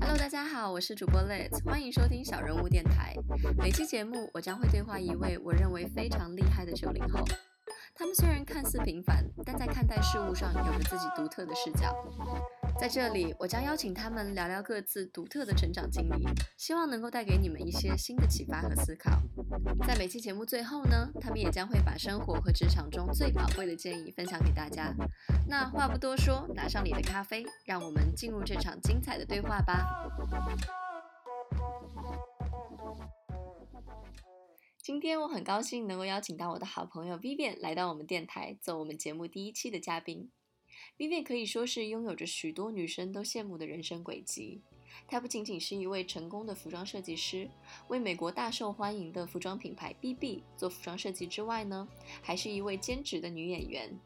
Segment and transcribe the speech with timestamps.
[0.00, 3.14] Hello，大家好，我是主播 Let，欢迎收听小人物电台。
[3.56, 7.24] 每期节目，我将会对话一位我认为非常厉害的九零后。
[7.94, 11.96] 他们虽然看似平凡，但在看待事物上有着自己独特的视角。
[12.78, 16.26] 在这里，我将邀请他们聊聊各自独特的成长经历，
[16.56, 19.10] 希望能够带给你们一些新的启发和思考。
[19.86, 24.94] 在每期节目最后呢，他们也将会把生活和职场中最宝贵的建议分享给大家。
[25.48, 30.06] 那话不多说，拿上你的咖啡，让我们进入这场精彩的对话吧。
[34.82, 40.30] 今天我很高兴能够邀请到我的好朋友 Vivian 来到我们电台，做我们节目第一期的嘉宾。
[41.00, 44.60] Vivian 可以说是拥有着许多女生都羡慕的人生轨迹。
[45.08, 47.48] 她不仅仅是一位成功的服装设计师，
[47.88, 51.88] 为美国大受欢迎的服装品牌 BB 做服装设计之外呢，
[52.20, 53.98] 还是一位兼职的女演员。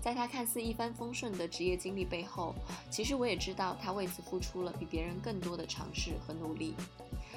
[0.00, 2.52] 在她看似一帆风顺的职业经历背后，
[2.90, 6.74] 其实我也知道她为此付出了比别人更多的尝试和努力。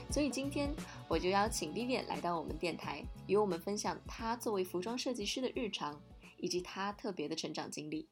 [0.09, 0.73] 所以今天
[1.07, 6.01] 我就邀请 Vivian 来到我们电台，与我们分享她作为服装设计师的日常，
[6.37, 8.07] 以及她特别的成长经历。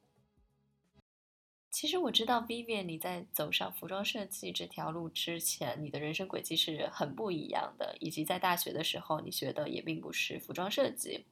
[1.83, 11.25] 其实我知道，Vivian，你在走上服装设计这条路之前，你的人生轨迹是很不一样的，以及在大学的时候，你学的也并不是服装设计。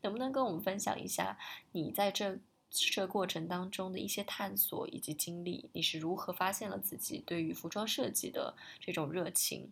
[0.00, 1.38] 能不能跟我们分享一下
[1.72, 2.38] 你在这
[2.70, 5.68] 这过程当中的一些探索以及经历？
[5.74, 9.70] 你是如何发现了自己对于服装设计的这种热情？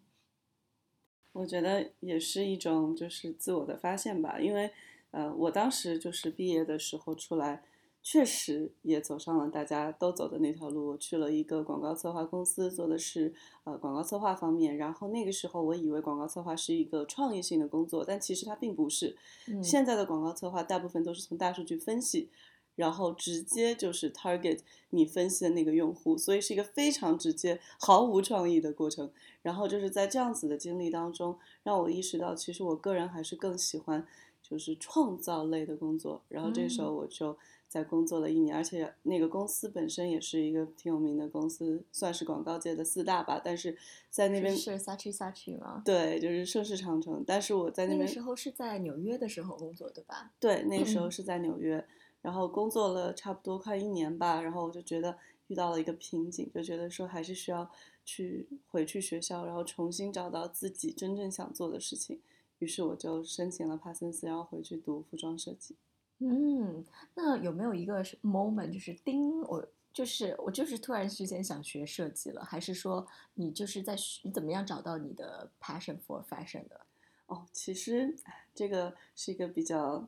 [1.33, 4.71] 我觉得也是一种就是自我的发现吧，因为
[5.13, 7.63] 呃，我当时就是毕业的时候出来。
[8.09, 10.91] 确实也走上了大家都走的那条路。
[10.91, 14.77] 我去了一个广告策划公司，做的是呃广告策划方面。
[14.77, 19.17] 然后那个时候我以为广告策划是一个创意性的工作，但其实它并不是。
[19.61, 22.31] 现在的广告策划大部分都是从大数据分析，
[22.77, 24.61] 然后直接就是 target
[24.91, 29.11] 你分析的那个用户，所以是一个非常直接、毫无创意的过程。
[29.43, 34.07] 然后就是在这样子的经历当中，让我意识到，其实我个人还是更喜欢
[34.41, 36.23] 就是创造类的工作。
[36.29, 37.37] 然后这时候我就。
[37.69, 43.41] 在工作了一年，而且那个公司本身也是一个挺有名的公司，算是广告界的四大吧。
[43.45, 43.77] 但是
[44.09, 45.83] 在那边是 Sachi Sachi 吗？
[45.85, 47.25] 对，就是盛世长城。
[47.27, 50.33] 但是我在那边那个时候是在纽约的时候工作，对吧？
[50.39, 51.85] 对，那个时候 是在纽约，
[52.23, 54.41] 然后工作了差不多快一年吧。
[54.41, 55.19] 然后我就觉得
[55.49, 57.71] 遇到了一个瓶颈，就觉得说还是需要
[58.05, 62.21] 去回去学校，然后重新找到自己真正想做的事情。
[62.61, 65.77] 于是我就申请了帕森斯，然后回去读服装设计。
[66.19, 66.85] 嗯，
[67.15, 76.81] 那有没有一个 moment 就是叮我，就是我就是突然之间想学设计了，还是说你就是在你怎么样找到你的 passion for fashion 的？
[77.27, 78.17] 哦，其实
[78.55, 80.03] 这个是一个比较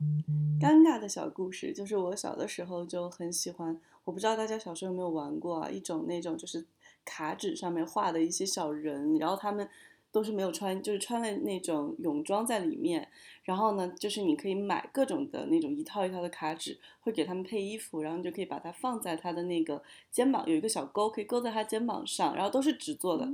[0.59, 6.65] 尴尬的小故事，就是我小的时候就很喜欢，我不知道大家小时候有没有玩过啊，一种那种就是
[7.05, 9.69] 卡纸上面画的一些小人，然后他们。
[10.11, 13.07] 都是没有穿，就是穿了那种泳装在里面。
[13.49, 22.35] 然后呢，就是你可以买各种的那种一套一套的卡纸，会给他们配衣服，然后你就可以把它放在他的那个肩膀，有一个小钩，可以勾在他肩膀上。
[22.35, 23.27] 然后都是纸做的。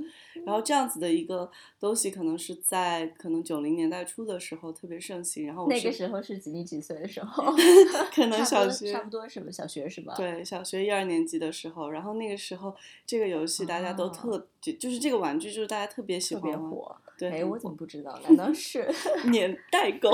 [0.46, 5.46] 然后这样子的一个东西，可能是在可能九零年代初的时候特别盛行。
[5.46, 7.54] 然后那个时候是几你几岁的时候？
[8.14, 9.50] 可能小学差不多是吧？
[9.50, 10.14] 小学是吧？
[10.16, 11.90] 对，小学一二年级的时候。
[11.90, 16.56] 然后那个时候这个游戏大家都特就就是这个玩具就是大家特别喜欢。
[16.70, 18.18] 火，对，哎，我怎么不知道？
[18.24, 18.86] 难道是
[19.30, 20.10] 年 代沟？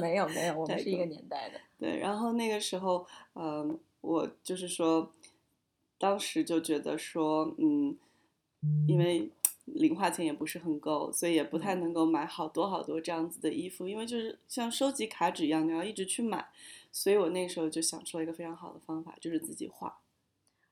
[0.00, 1.60] 没有没有，我们是一个年代的。
[1.78, 5.12] 对，然后那个时候，嗯，我就是说，
[5.98, 7.96] 当时就觉得说，嗯，
[8.86, 9.30] 因为
[9.64, 16.48] 零花钱也不是很够，所以也不太能够买好多好多这样子的衣服，因为就是像收集卡纸一样，你要一直去买，
[16.90, 20.00] 所以我那时候就想出了一个非常好的方法，就是自己画。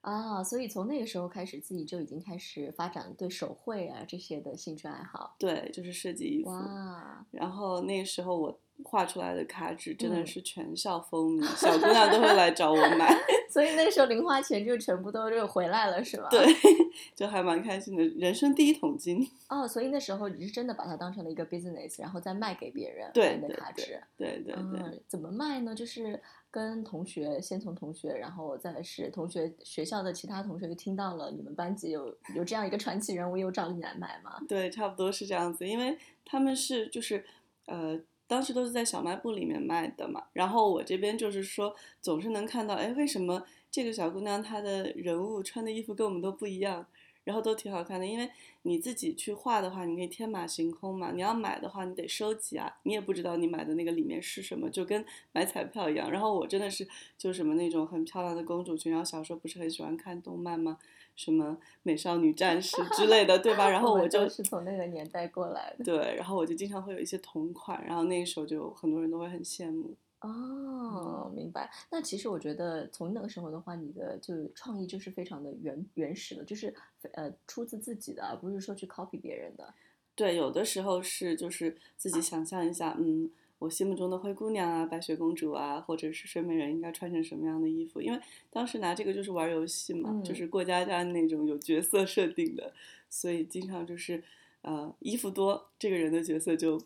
[0.00, 5.34] 啊，所以从那个时候开始，自己就已经开始发展对手绘啊这些的兴趣爱好。
[5.38, 6.50] 对，就是设计衣服。
[6.50, 7.26] 哇！
[7.31, 13.12] 然后那个时候我画出来的卡纸真的是全校风靡，小姑娘都会来找我买。
[13.50, 16.28] 所以那时候零花钱就全部都就回来了，是吧？
[16.30, 16.47] 对，
[17.16, 19.27] 就还蛮开心的，人生第一桶金。
[19.48, 24.01] 哦，所以那时候你是真的把它当成了一个 business，然后再卖给别人对的卡纸。
[24.16, 25.03] 对对对。
[25.09, 25.74] 怎么卖呢？
[25.74, 26.21] 就是
[26.51, 34.39] 跟同学，先从同学，然后再是同学学校的其他同学就听到了你们班级有有这样一个传奇人物，又找你来买吗？
[34.47, 37.24] 对，差不多是这样子，因为他们是就是
[37.66, 37.98] 呃。
[38.28, 46.86] 当时都是在小卖部里面卖的嘛，然后我这边就是说，总是能看到，哎，为什么这个小姑娘她的人物穿的衣服跟我们都不一样？
[47.25, 48.07] 然后都挺好看的。
[48.07, 48.30] 因为
[48.63, 56.10] 你自己去画的话，你可以天马行空嘛；你要买的话，你得收集啊，你也不知道你买的那个里面是什么，就跟买彩票一样。
[56.10, 56.86] 然后我真的是
[57.16, 60.78] 就什么那种很漂亮的公主裙，然后小时候不是很喜欢看动漫吗？
[61.18, 63.68] 什么美少女战士之类的，对吧？
[63.68, 65.84] 然 后我就是从那个年代过来的。
[65.84, 69.97] 对，然后我就经常会有一些同款，然后那个时候就很多人都会很羡慕。
[70.20, 71.68] 哦，明白。
[71.91, 76.72] 那其实我觉得从那个时候的话，你的就是创意就是非常的原原始的，就是
[77.15, 79.74] 呃出自自己的，而不是说去 copy 别人的。
[80.14, 83.28] 对，有的时候是就是自己想象一下，嗯。
[83.59, 88.01] 我心目中的灰姑娘啊，白雪公主啊，或者是睡美人应该穿成什么样的衣服？
[88.01, 88.21] 因为
[88.51, 92.72] 当时拿这个就是玩游戏嘛，就是过家家那种有角色设定的，
[93.10, 94.22] 所以经常就是，
[94.63, 96.81] 呃，衣服多，这个人的角色就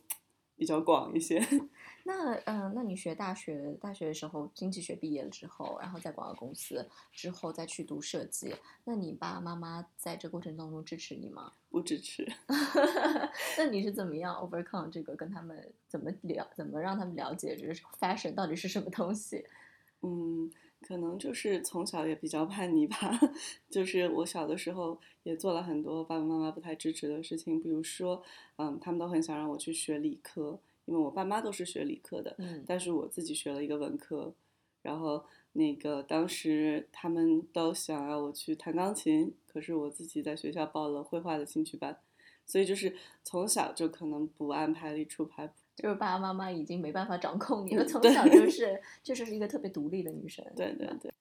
[0.56, 1.38] 比较广一些。
[2.04, 8.54] 那嗯，那你学大学大学的时候，经济学毕业了之后，然后在广告公司之后再去读设计，
[8.84, 11.52] 那你爸爸妈妈在这过程当中支持你吗？
[11.70, 12.26] 不支持。
[13.56, 15.14] 那你是怎么样 overcome 这个？
[15.14, 16.48] 跟他们怎么了？
[16.54, 19.44] 怎么让他们了解这是 fashion 到底是什么东西？
[20.02, 20.50] 嗯，
[20.80, 22.96] 可能就是从小也比较叛逆吧。
[23.70, 28.22] 就是我小的时候也做了很多爸爸妈妈不太支持的事情，比如说，
[28.56, 30.58] 嗯，他们都很想让我去学理科。
[30.84, 34.34] 因为我爸妈都是学理科的，嗯，但是我自己学了一个文科，
[34.82, 41.96] 然后那个当时他们都想要我去弹钢琴，可是我自己在学校报了绘画的兴趣班，
[42.44, 51.12] 所以就是从小就可能不按牌理出牌，就是爸爸妈妈已经没办法掌控你了，从小就是就是一个特别独立的女生， 对对对。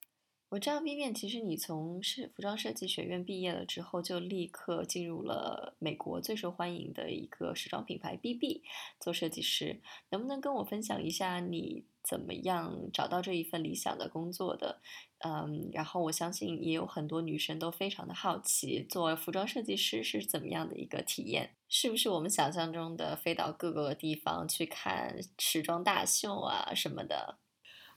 [0.51, 8.61] 我知道 bba 其实你从设服装设计学院毕业了之后，就立刻进入了美国最受欢迎的一个时装品牌 BB
[8.99, 9.79] 做设计师。
[10.09, 14.81] 能不能跟我分享一下你怎么样找到这一份理想的工作的？
[15.19, 21.55] 嗯，然后我相信也有很多女生都非常的好奇，做服装设计师是怎么样的一个体验？
[21.69, 27.37] 是不是我们想象中的飞到各个地方去看时装大秀啊什么的？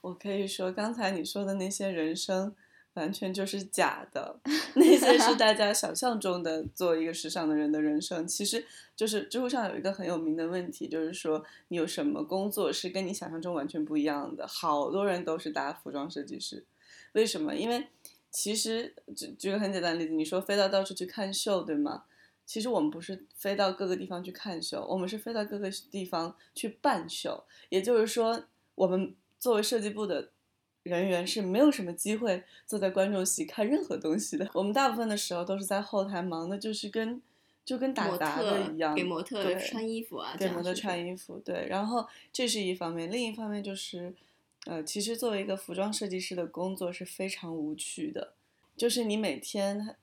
[0.05, 2.55] 我可以说，刚才你说的那些人生，
[2.93, 4.39] 完全就是假的。
[4.77, 8.29] 那些是大家想象中的做一个时尚的人的人生。
[8.29, 8.63] 其实，
[8.95, 14.47] 就是知乎上有一个很有名的问题，就是说你有什么工作是跟你想象中完全不一样的？
[14.47, 16.67] 好多人都是打服装设计师，
[17.13, 17.55] 为什么？
[17.57, 17.87] 因为
[18.31, 22.05] 其实举举个很简单的例子，你说飞到到处去看秀，对吗？
[22.45, 27.45] 其实我们不是飞到各个地方去看秀，我们是飞到各个地方去办秀。
[27.71, 29.15] 也就是说，我们。
[29.45, 30.31] 作为设计部的
[30.85, 34.51] 人员是没有什么机会坐在观众席看任何东西的。
[34.55, 37.21] 我们大部分的时候都是在后台忙的，就是跟
[37.63, 41.39] 就跟打杂的一样，给模特穿衣服啊，给模特穿衣服。
[41.41, 44.15] 对，然后这是一方面，另一方面就是，
[44.65, 48.33] 呃，其实作为一个服装设计师的工作是非常无趣的，
[48.79, 49.95] 就是你每天，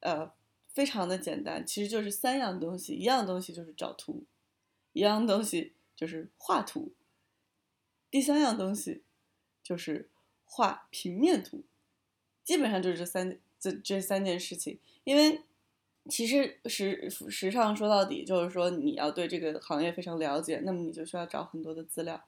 [0.00, 0.28] 呃，
[0.66, 4.24] 非常的简单，其实就是三样东西，一样东西就是找图，
[4.92, 6.90] 一样东西就是画图。
[8.10, 9.02] 第三样东西
[9.62, 10.08] 就是
[10.44, 11.62] 画平面图，
[12.42, 14.78] 基本上就是这三这这三件事情。
[15.04, 15.42] 因为
[16.08, 22.24] 其实时时尚说到底就是说你要对这个行业非常了解，那么你就需要找很多的资料，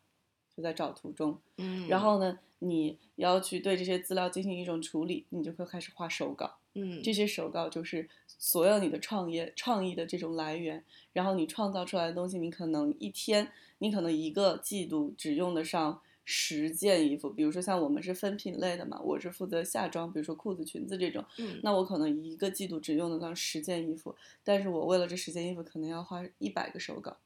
[0.55, 1.41] 就在找图中。
[1.57, 6.60] 嗯，然后呢，你要去对这些资料进行一种处理，你就会开始画手稿。
[6.75, 10.85] 嗯，这些手稿就是所有你的创业创意的这种来源。
[11.13, 13.51] 然后你创造出来的东西，你可能一天。
[13.83, 27.17] 你可能一个季度只用得上十件衣服，比如说像我们是分品类的嘛，我是负责夏装，比如说裤子、裙子这种，嗯，那我可能一个季度只用得上十件衣服，但是我为了这十件衣服，可能要花一百个手稿，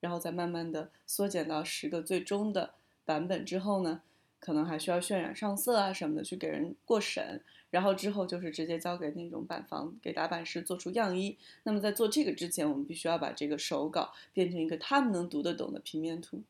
[0.00, 2.74] 然后再慢慢的缩减到十个最终的
[3.06, 4.02] 版本之后呢，
[4.38, 7.42] 可能还需要渲染上色啊什么的去给人过审。
[7.70, 11.36] 然后之后就是直接交给那种板房，给打版师做出样衣。
[11.64, 16.42] 那么在做这个之前，我们必须要把这个手稿变成一个他们能读得懂的平面图。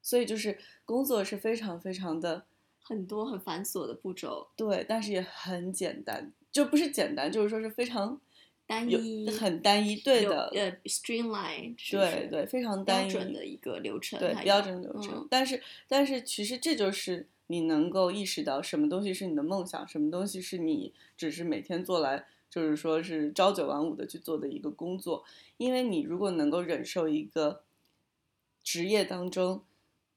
[0.00, 2.44] 所以就是工作是非常非常的
[2.84, 4.46] 很多很繁琐的步骤。
[4.54, 8.20] 对，但是也很简单，就不是简单，就是说是非常
[8.64, 9.96] 单一，很单一。
[9.96, 11.74] 对的，呃，streamline。
[11.90, 14.20] 对对，非常单一的一个流程。
[14.20, 15.26] 对，标准流程。
[15.28, 17.26] 但是但是其实这就是。
[17.48, 25.24] 你能够意识到什么东西是你的梦想，什么东西是你只是每天做来，就是说是朝九晚五的去做的一个工作。
[25.56, 27.62] 因为你如果能够忍受一个
[28.62, 29.64] 职业当中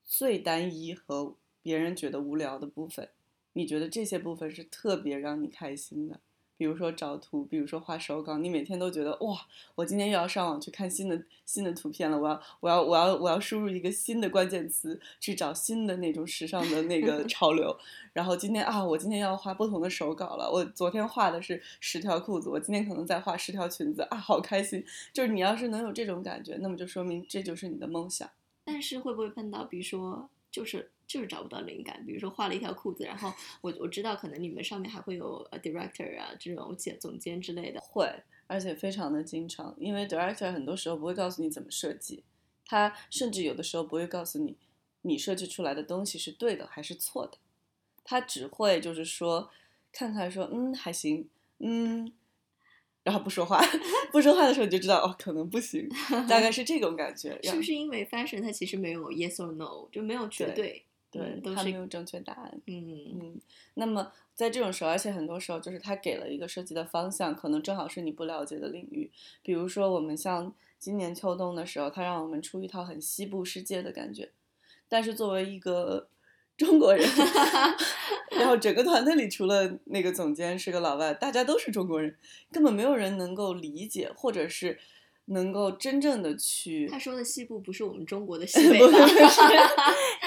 [0.04, 3.10] 最单一和别人觉得无聊的部分，
[3.54, 6.20] 你觉得这些部分是特别让你开心的。
[6.62, 9.36] 比如说找图，比如说画手稿，你每天都觉得哇，
[9.74, 17.76] 我今天又要上网去看新的新的图片了，我要我要我要我要输入一个新的关键词去找新的那种时尚的那个潮流。
[18.14, 20.48] 然后今天啊，我今天要画不同的手稿了。
[20.52, 24.86] 我昨天画的是十条裤子，我今天可能在画十条裙子啊，好开心！
[25.12, 28.30] 就是你要是能有这种感觉，那么就说明这就是你的梦想。
[28.66, 32.02] 但是会不会碰到，比如说就是就是找不到灵感？
[32.06, 37.82] 比如说画了一条裤子，然后我我知道可能你们上面还会有呃 director 啊这种监总监之类的。
[37.82, 38.08] 会，
[38.48, 42.24] 而且非常的经常，因为 director 很多时候不会告诉你怎么设计，
[42.66, 44.56] 他甚至有的时候不会告诉你
[45.02, 47.38] 你设计出来的东西是对的还是错的。
[48.06, 49.50] 他只会就是说，
[49.92, 51.28] 看看说，嗯，还行，
[51.60, 52.12] 嗯，
[53.04, 53.62] 然后不说话，
[54.12, 55.90] 不说话的时候你就知道，哦，可能不行，
[56.30, 57.38] 大概是这种感觉。
[57.44, 60.86] 是不是因为 fashion 它其实没有 yes or no，就没有绝对，对，
[61.44, 62.62] 都是没有正确答案。
[62.66, 63.42] 嗯嗯。
[63.74, 69.12] 那么在这种时候，而且很多时候就是他给了一个设计的方向，可能正好是你不了解的领域。
[69.42, 74.32] 比如说我们像今年秋冬的时候，他让我们出一套很西部世界的感觉，
[74.88, 76.08] 但是作为一个。
[76.62, 77.04] 中国人，
[78.38, 82.16] 然后整个团队里除了那个总监是个老外，大家都是中国人，
[82.52, 84.78] 根本没有人能够理解，或者是
[85.26, 86.88] 能够真正的去。
[86.88, 88.88] 他说的西部不是我们中国的西 北吧？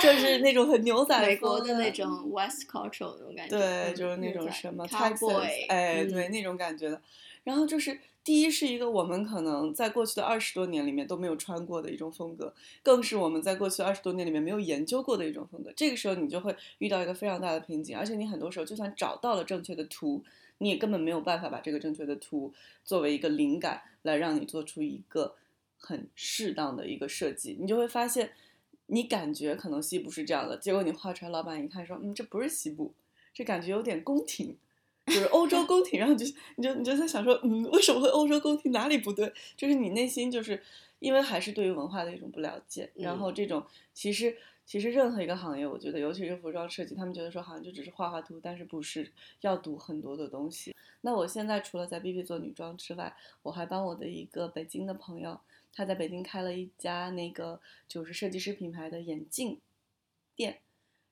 [0.03, 3.59] 就是那种很牛 仔美国的那种 West Cultural 那种感觉。
[3.59, 7.01] 对，就是那种什么 Cowboy，哎，对那种感觉的。
[7.43, 7.99] 然后就是。
[8.25, 12.51] 第一是一个我们可能在过去的二十多年里面都没有穿过的一种风格，
[12.83, 15.71] 更是我们在过去二十多年里面没有研究过的一种风格。
[15.77, 20.25] 这个时候你就会遇到一个非常大的瓶颈，而且你很多时候就算找到了正确的图，
[20.59, 22.53] 你也根本没有办法把这个正确的图
[22.85, 25.37] 作为一个灵感来让你做出一个
[25.77, 27.57] 很适当的一个设计。
[27.61, 28.33] 你就会发现，
[28.87, 32.95] 你感觉可能西部是这样的，结果你画出来，老板一看说，嗯，这不是西部，
[33.33, 34.57] 这感觉有点宫廷。
[35.07, 36.25] 就是欧洲宫廷，然后就
[36.57, 39.31] 你就你就在想说，嗯，为什么会欧洲宫廷哪里不对？
[39.55, 40.63] 就是你内心就是
[40.99, 44.35] 因为还是对于文化的一种不了解，然后这种其实
[44.67, 50.75] 其实任何一个行业，我觉得尤其是服装设计，他们觉得说好像就只是画画图，但是不是要读很多的东西。
[51.03, 55.41] 那我现在除了在 B B 做女装之外，我还帮我的一个北京的朋友，
[55.73, 59.61] 他在北京开了一家那个就是设计师品牌的眼镜
[60.35, 60.59] 店。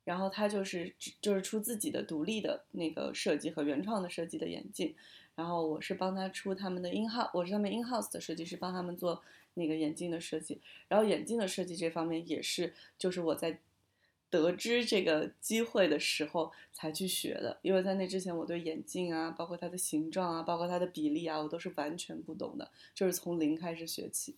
[0.04, 4.92] 然后他就是就是出自己的独立的那个设计和原创的设计的眼镜，
[5.36, 9.22] 然后我是帮他出他们的 in house，我是他们 in house 的设计师，帮他们做
[9.54, 10.60] 那个眼镜的设计。
[10.88, 13.60] 然后眼镜的设计这方面也是，就是我在
[14.30, 24.36] 得知这个机会的时候才去学的，因为在那之前我对眼镜啊，包括它的形状啊，包括它的比例啊，我都是完全不懂的，就是从零开始学起。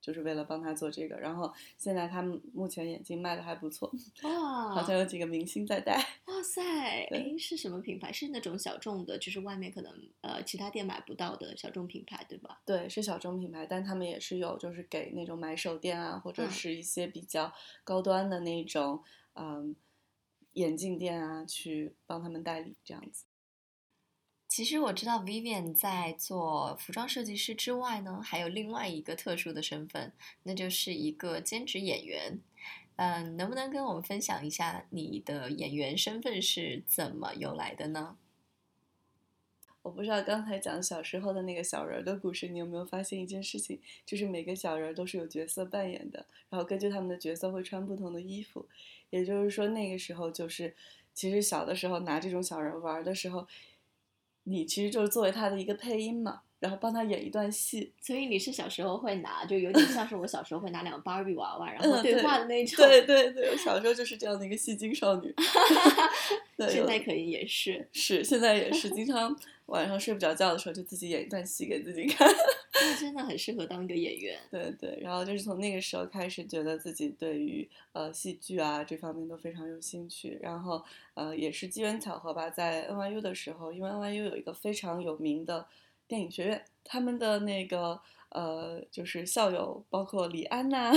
[0.00, 3.92] 就是为了帮他做这个，然后现在他们目前眼镜卖的还不错，
[4.22, 5.96] 哇， 好像有几个明星在戴。
[6.26, 6.62] 哇塞，
[7.12, 8.12] 哎，是什么品牌？
[8.12, 9.92] 是那种小众的，就是外面可能
[10.22, 12.62] 呃其他店买不到的小众品牌，对吧？
[12.64, 17.52] 对，是小众品牌，但他们也是有，就是给那种买手店啊，或者是一些比较
[17.84, 19.02] 高端的那种
[19.34, 19.76] 嗯
[20.54, 23.24] 眼镜店啊，去帮他们代理这样子。
[24.50, 32.40] 其实我知道 Vivian 在做服装设计师之外呢，还有另外一个特殊的身份，那就是一个兼职演员。
[32.96, 38.16] 嗯，能不能跟我们分享一下你的演员身份是怎么由来的呢？
[39.82, 48.66] 我不知道刚才讲小时候的那个小人的故事，你有没有发现一件事情，就是每个小人都是有角色扮演的，然后根据他们的角色会穿不同的衣服。
[49.10, 50.74] 也就是说，那个时候就是
[51.14, 53.46] 其实小的时候拿这种小人玩的时候。
[54.50, 57.92] 你其实就是作为他的一个配音嘛，然后帮他演一段戏。
[58.00, 62.76] 所以你是小时候会拿，就有点像是我小时候会拿两个芭比娃娃，然后对话的那种。
[62.86, 65.34] 对对对，我小时候就是这样的一个戏精少女。
[66.70, 67.88] 现在可以也是。
[67.90, 69.34] 是，现在也是， 经常
[69.66, 72.28] 晚上睡不着觉的时候就自己演一段戏给自己看。
[72.74, 74.38] 那 真的很适合当一个演员。
[74.50, 80.38] 对对，然后就是从那个时候开始，觉得自己对于呃戏剧啊这方面都非常有兴趣。
[80.42, 80.82] 然后
[81.14, 85.66] 呃也是机缘巧合吧，在 NYU 的时候，因为 NYU 有一个非常有名的
[86.10, 88.00] 电影学院，他们的那个
[88.30, 90.90] 呃就是校友包括李安呐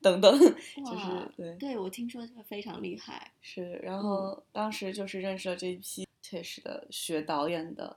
[0.00, 3.32] 等等，就是对对我听说非常厉害。
[3.40, 7.96] 是，然后当时就是认识了这一批确实的学导演的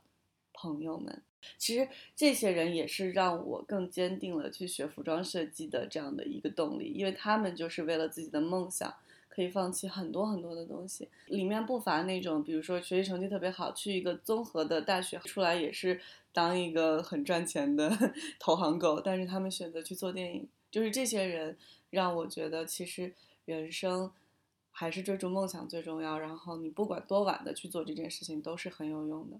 [0.51, 1.21] 朋友们。
[1.59, 8.91] 其实这些人也是让我更坚定了去学服装设计的这样的一个动力，因为他们就是为了自己的梦想，
[9.33, 11.09] 可以放弃很多很多的东西。
[11.27, 15.99] 里面不乏那种，比如说学习成绩特别好，去一个综合的大学出来也是
[16.31, 17.89] 当一个很赚钱的
[18.39, 20.47] 投行狗，但是他们选择去做电影。
[20.69, 21.57] 就是这些人
[21.89, 23.13] 让我觉得，其实
[23.45, 24.11] 人生
[24.71, 26.19] 还是追逐梦想最重要。
[26.19, 29.39] 然后你不管多晚的去做这件事情，都是很有用的。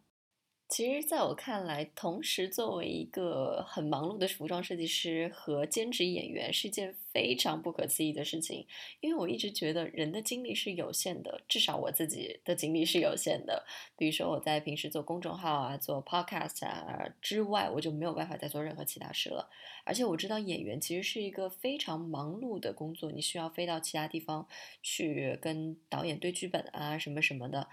[0.73, 8.65] 其实，在我看来，同时作为一个很忙碌的服装设计师和兼职演员是件非常不可思议的事情。
[8.99, 13.63] 因为我一直觉得人的精力是有限的，至少我自己的精力是有限的。
[13.95, 19.47] 比如说我在平时做公众号啊、做 podcast 啊之外，我就没有办法再做任何其他事了。
[19.85, 24.47] 而且我知道演员其实是一个非常忙碌的工作，你需要飞到其他地方
[24.81, 27.67] 去跟导演对剧本啊什么什么的。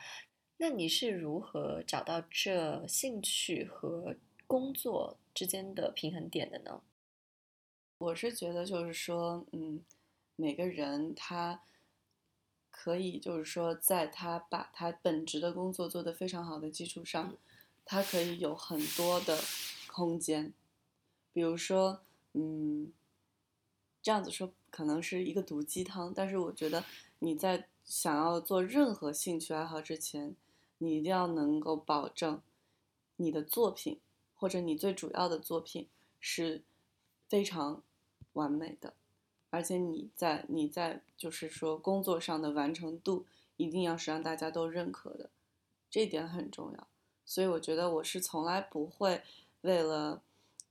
[0.62, 4.14] 那你是如何找到这兴趣和
[4.46, 6.82] 工作之间的平衡点的呢？
[7.96, 9.82] 我是觉得，就是说，嗯，
[10.36, 11.62] 每个人他
[12.70, 17.34] 可以，就是说，在他把他本职的工作做得非常好的基础上，
[17.86, 19.38] 他可以有很多的
[19.86, 20.52] 空间。
[21.32, 22.02] 比如说，
[22.34, 22.92] 嗯，
[24.02, 26.84] 这样子说可能是一个毒鸡汤，但是我觉得
[27.20, 30.36] 你在想要做任何兴趣爱好之前。
[30.82, 32.40] 你一定要能够保证，
[33.16, 34.00] 你的作品
[34.34, 35.86] 或者你最主要的作品
[36.18, 36.62] 是
[37.28, 37.82] 非常
[38.32, 38.94] 完美的，
[39.50, 43.26] 而且你在你在就是说工作上的完成度
[43.58, 45.28] 一定要是让大家都认可的，
[45.90, 46.86] 这点很重要。
[47.26, 49.22] 所以我觉得我是从来不会
[49.60, 50.22] 为了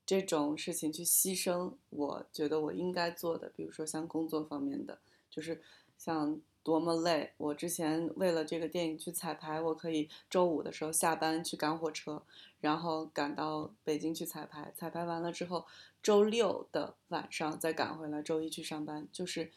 [0.08, 4.98] 这种事情去牺牲我觉得我应该做的，比如说像工作方面的，
[5.30, 5.62] 就是
[6.00, 6.42] 像。
[6.64, 7.34] 多么累！
[7.38, 12.24] 我之前为了这个电影去彩排，我可以周五的时候下班去赶火车，
[12.60, 14.72] 然后赶到北京去彩排。
[14.76, 15.66] 彩排完了之后，
[16.04, 19.08] 周六的晚上再赶回来，周一去上班。
[19.12, 19.52] 就是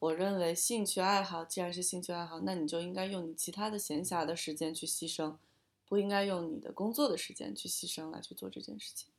[0.00, 5.36] 我认为兴趣爱好既然是兴趣爱好，那你就应该用你其他的闲暇的时间去牺牲，
[5.86, 9.09] 不应该用你的工作的时间去牺牲来去做这件事情。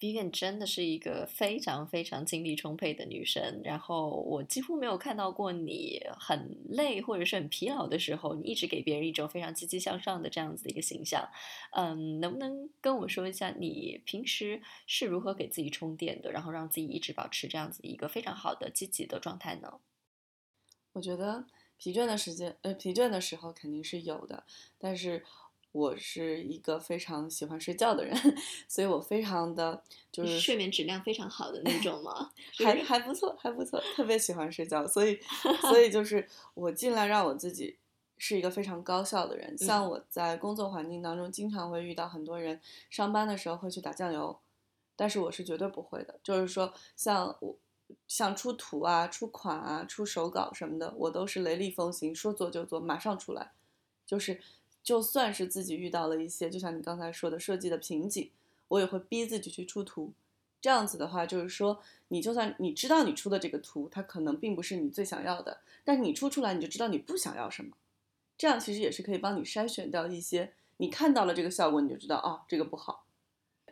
[0.00, 11.28] Vivian 真的是一个非常非常精力充沛的女生，然后我几乎没有看到过你很累或者是很疲劳的时候，你一直给别人一种非常积极向上的这样子的一个形象。
[11.72, 19.80] 嗯，能不能跟我说一下你平时是如何给自己充电的，然后让自己一直保持这样子一个非常好的积极的状态呢？
[20.94, 21.44] 我觉得
[21.76, 24.44] 疲倦的时间，呃，疲倦的时候肯定是有的，
[24.78, 25.22] 但是。
[25.72, 28.16] 我是一个非常喜欢睡觉的人，
[28.66, 32.32] 所以我非常的就是睡眠质量非常好的那 种吗？
[32.58, 35.20] 还还不错，还不错，特别喜欢睡觉，所以
[35.70, 37.78] 所以就是我尽量让我自己
[38.18, 39.56] 是一个非常高效的人。
[39.56, 42.60] 像我在工作环境当中，经常会遇到很多人
[42.90, 44.40] 上班的时候会去打酱油，
[44.96, 46.18] 但是我是绝对不会的。
[46.24, 47.56] 就是说，像我
[48.08, 53.52] 像出图啊、出款啊、出手稿什么的，我都是雷厉风行，说做就做，马上出来，
[54.04, 54.40] 就是。
[54.82, 58.30] 就算是自己遇到了一些，就像你刚才说的设计的瓶颈，
[58.68, 60.12] 我也会逼自己去出图。
[60.60, 67.76] 这样子的话，就是说，你就算你知道你出的这个图，它可能并不是你最想要的，但是你出出来，你就知道你不想要什么。
[68.36, 73.04] 这样其实也是可以帮你筛选掉一些，你看到了这个效果，你就知道哦，这个不好。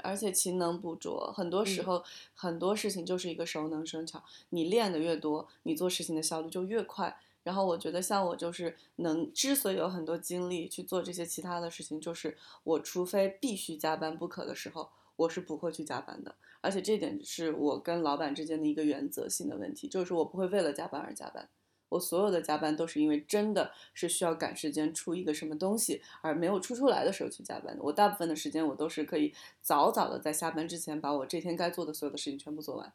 [0.03, 7.19] 而且勤能补拙，很多时候很多事情就是一个熟能生巧，你练的越多，你做事情的效率就越快。
[7.49, 16.35] 然后我觉得，像我就是能之所以有很多精力去做这些其他的事情，就是我除非必须加班不可的时候，我是不会去加班的。
[16.61, 21.49] 而且这点是我跟老板之间的一个原则性的问题，就是我不会为了加班而加班。
[21.89, 27.75] 我所有的加班都是因为真的是需要赶时间出一个什么东西，而没有出出来的时候去加班。
[27.81, 29.33] 我大部分的时间我都是可以
[29.63, 32.93] 早早的在下班之前把我这天该做的所有的事情全部做完。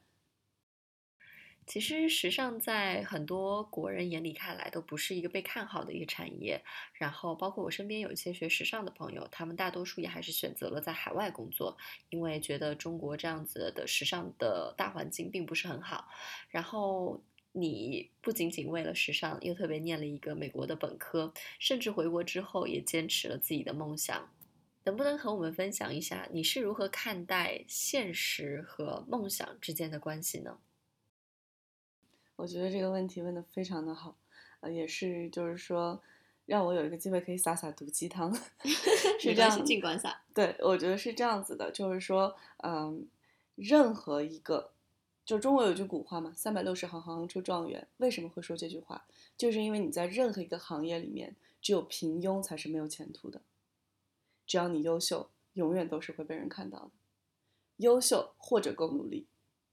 [1.65, 6.61] 其实时尚在很多国人眼里看来都不是一个被看好的一个产业，
[6.93, 11.77] 然后包括我身边有一些学时尚的朋友，他们大多数也还是选择了在海外工作，
[12.09, 16.07] 因为觉得中国这样子的时尚的大环境并不是很好。
[16.49, 17.21] 然后
[17.51, 24.29] 你不仅仅为了时尚，又特别念了一个美国的本科，甚至回国之后也坚持了自己的梦想。
[24.85, 30.57] 能不能和我们分享一下你是如何看待现实和梦想之间的关系呢？
[32.35, 34.17] 我觉得这个问题问的非常的好，
[34.61, 36.01] 呃，也是就是说，
[36.45, 38.33] 让我有一个机会可以撒撒毒鸡汤，
[39.19, 40.21] 是这样，尽管撒。
[40.33, 43.07] 对，我觉得是这样子的，就是说，嗯，
[43.55, 44.71] 任何一个，
[45.23, 47.87] 就中国有句古话嘛，“三百六十行，行行出状元”。
[47.97, 49.05] 为什么会说这句话？
[49.37, 53.41] 就是因为你在任何一个行业里面，只有平庸才是没有前途的。
[54.47, 56.91] 只要你优秀，永远都是会被人看到的。
[57.77, 59.27] 优秀或者够努力，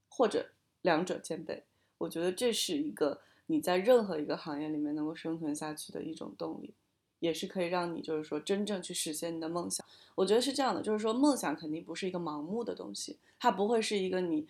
[0.07, 1.65] 或者两者兼备。
[2.01, 6.73] 我觉得这是一个你在任何一个行业里面能够生存下去的一种动力，
[7.19, 9.85] 也是可以让你就是说真正去实现你的梦想。
[10.15, 14.47] 我觉得是这样的，就是说梦想肯定不是一个盲目的东西，它不会是一个你，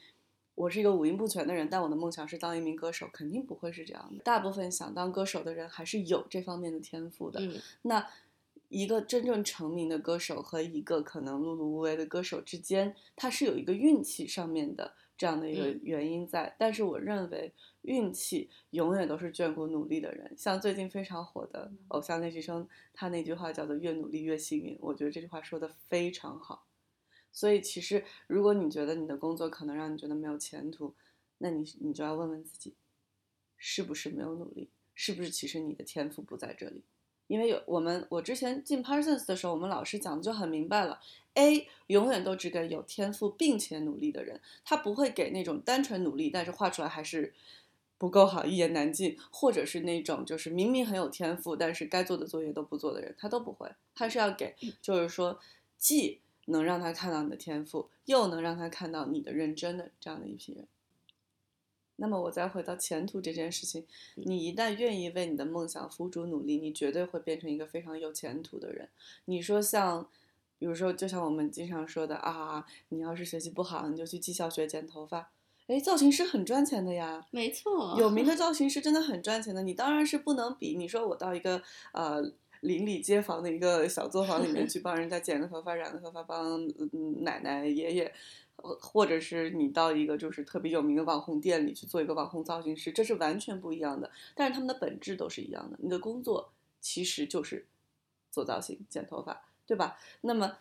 [0.56, 4.24] 我是一个五音不全的人，但我的梦想是当一名歌手，肯定不会是这样的。
[4.24, 7.42] 大部分想当歌手的人还是有这方面的天赋的。
[7.84, 8.08] 那
[8.70, 16.56] 一个真正成名的歌手和一个可能碌碌无为的歌手之间，他是有一个运气上面的这样的一个嗯原因在。
[16.58, 17.54] 但是我认为
[17.84, 20.34] 运气永远都是眷顾努力的人。
[20.36, 26.66] 像最近非常火的偶像练习生，他那句话叫做“越努力越幸运”，我觉得这句话说的非常好。
[27.32, 30.96] 所以其实，如果你觉得你的工作可能让你觉得没有前途，
[31.38, 32.74] 那你你就要问问自己，
[33.58, 34.72] 是不是没有努力？
[34.96, 36.84] 是不是其实你的天赋不在这里？
[37.32, 41.00] 因为有我们，我之前进 Parsons 的时候，我们老师讲的就很明白了
[41.36, 47.34] ，A 永远都只给有天赋并且努力的人，他不会给那种单纯努力但是画出来还是
[47.98, 55.40] 不够好，一言难尽，或者是那种就是明明很有天赋，但是该做的作业都不做的人，他都不会，他是要给，就是说
[55.78, 60.68] 既能让他看到你的天赋，又能让他看到你的认真的这样的一批人。
[62.02, 63.86] 那么我再回到前途这件事情，
[64.16, 68.90] 你一旦愿意为你的梦想付出努力，你绝对会变成一个非常有前途的人。
[69.26, 70.10] 你说像，
[70.58, 75.30] 比如说，就像我们经常说的啊，你要是学习不好，你就去技校学剪头发。
[75.68, 79.62] 哎，造型师很赚钱的呀，没错，有名的造型师真的很赚钱的。
[79.62, 81.62] 你当然是不能比，你说我到一个
[81.94, 82.20] 呃
[82.62, 88.12] 邻里街坊的一个小作坊里面去帮人家剪个头发、染个头发，帮嗯奶奶爷爷。
[88.80, 94.10] 或者是你到一个就是特别有名的网红店里去做一个网红造型师，这是完全不一样的。
[94.36, 97.66] 但是他们的本质都是一样的，你的工作其实就是
[98.30, 99.98] 做造型、剪头发，对吧？
[100.22, 100.58] 那么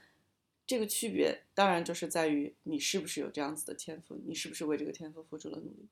[0.67, 5.89] 这个区别当然就是在于你是不是有这样子的天赋，你是不是为这个天赋付出了努力。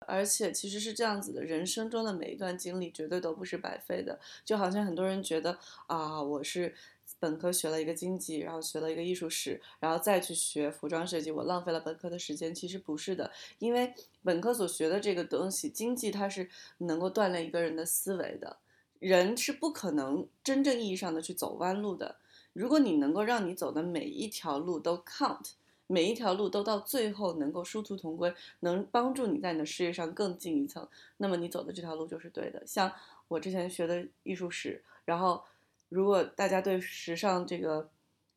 [0.00, 4.20] 而且其实是这样子的，人生中的每一段经历绝对都不是白费的。
[4.44, 6.74] 就好像很多人觉得啊，我是
[7.18, 12.54] 本科学了一个经济，然后学了一个艺术史，然后再去学服装设计，我浪费了本科的时间。
[12.54, 13.92] 其实不是的，因为
[14.22, 18.58] 本科所学的这个东西，经济它是能够锻炼一个人的思维的。
[18.98, 22.16] 人是不可能真正意义上的去走弯路的。
[22.52, 25.52] 如果你能够让你走的每一条路都 count。
[25.88, 30.84] 每一条路都到最后能够殊途同归，能帮助你在你的事业上更进一层，
[31.18, 32.60] 那么你走的这条路就是对的。
[32.66, 32.92] 像
[33.28, 35.44] 我之前学的艺术史，然后
[35.88, 37.90] 如果大家对时尚这个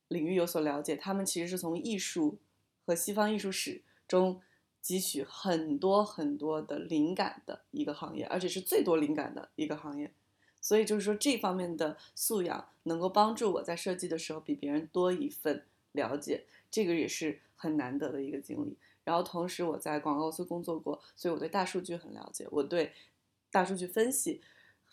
[0.07, 2.39] 领域有所了解，他们其实是从艺术
[2.85, 4.41] 和西方艺术史中
[4.83, 10.13] 汲取很多很多的灵感的一个行业，而且是最多灵感的一个行业。
[10.61, 16.45] 所以就是说这方面的素养能够帮助我在设计的时候比别人多一份了解。
[16.69, 18.77] 这个也是很难得的一个经历。
[19.03, 22.93] 然后同时我在广告公司工作过，所以我对大数据很了解，我对
[23.49, 24.41] 大数据分析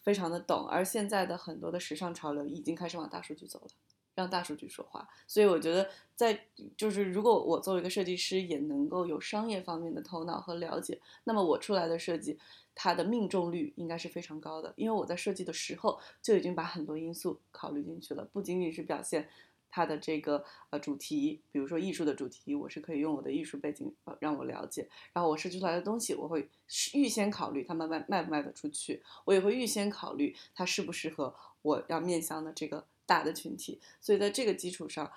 [0.07, 0.67] 非常的懂。
[0.69, 3.69] 而现在的很多的时尚潮流已经开始往大数据走了，
[4.15, 5.09] 让大数据说话。
[5.27, 12.39] 所以我觉得，在就是如果我作为一个设计师也能够有商业方面的头脑和了解，那么我出来的设计
[12.75, 19.29] 它的命中率应该是非常高的，因为我在设计的时候就已经把很多因素考虑进去了，不仅仅是表现。
[19.77, 26.49] 它的这个呃主题，比如说艺术的主题，我是可以用我的艺术背景呃让我了解，然后我设计出来的东西，我会
[26.95, 35.13] 预先考虑它卖卖卖不卖得出去，我也会预先考虑它适不适合我要面向的这个大的群体，所以在这个基础上，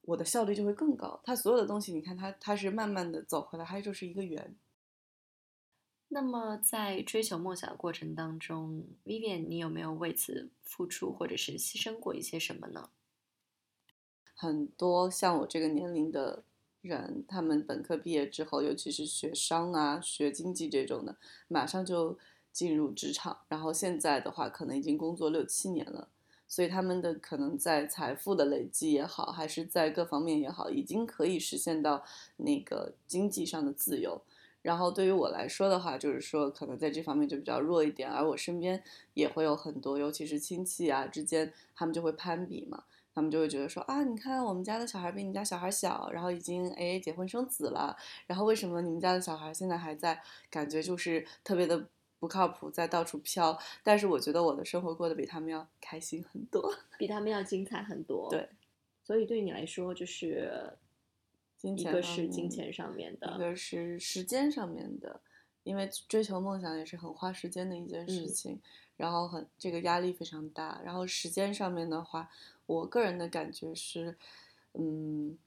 [0.00, 1.20] 我的效率就会更高。
[1.22, 4.56] 它所有的东西，你看它它是慢慢的走回来，它就是一个圆。
[6.08, 12.88] 那么在追求梦想的过程当中，Vivian，你有没有为此付出或者是牺牲过一些什么呢？
[14.40, 16.42] 很多像我这个年龄的
[16.80, 21.14] 人，他们本科毕业之后，尤其是学商啊、学经济这种的，
[21.46, 22.16] 马上就
[22.50, 26.08] 进入职场，然后现在的话，可能已经工作六七年了，
[26.48, 32.02] 所以他们的可能在财富的累积也好，还是在各方面也好，已经可以实现到
[32.38, 34.22] 那个经济上的自由。
[34.62, 42.84] 然后对于我来说的话，就是说可能在这方面就比较弱一点，而我身边也会有很多，尤其是亲戚啊之间，他们就会攀比嘛。
[43.14, 47.96] 他们就会觉得说啊，你看我们家的小孩比你家小孩小，然后已经哎结婚生子了，
[48.26, 53.58] 然后为什么你们家的小孩现在还在，感觉就是特别的不靠谱，在到处飘。
[53.82, 58.28] 但是我觉得我的生活过得比他们要开心很多，比他们要精彩很多。
[58.30, 58.48] 对，
[59.02, 60.76] 所以对你来说，就是
[61.56, 65.20] 金钱一个是金钱上面的一的，个是时间上面的，
[65.64, 68.60] 因为追求梦想也是很花时间的一件事嗯情，
[69.00, 70.80] 然后很这个压力非常大。
[70.84, 72.28] 然后时间上面的话，
[72.66, 74.16] 我个人的感觉是，
[74.74, 75.38] 嗯，